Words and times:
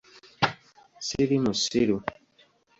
Siri 1.07 1.37
musiru! 1.45 1.97